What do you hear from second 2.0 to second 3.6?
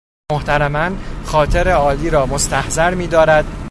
رامستحضر میدارد